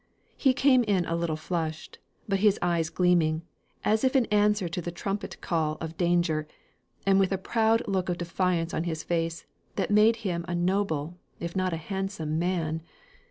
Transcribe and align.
He 0.35 0.55
came 0.55 0.81
in 0.85 1.05
a 1.05 1.15
little 1.15 1.35
flushed, 1.35 1.99
but 2.27 2.39
his 2.39 2.57
eyes 2.59 2.89
gleamed, 2.89 3.43
as 3.85 4.03
in 4.03 4.25
answer 4.31 4.67
to 4.67 4.81
the 4.81 4.89
trumpet 4.89 5.39
call 5.41 5.77
of 5.79 5.95
danger, 5.95 6.47
and 7.05 7.19
with 7.19 7.31
a 7.31 7.37
proud 7.37 7.87
look 7.87 8.09
of 8.09 8.17
defiance 8.17 8.73
on 8.73 8.85
his 8.85 9.03
face, 9.03 9.45
that 9.75 9.91
made 9.91 10.15
him 10.25 10.43
a 10.47 10.55
noble, 10.55 11.19
if 11.39 11.55
not 11.55 11.71
a 11.71 11.77
handsome 11.77 12.39
man. 12.39 12.81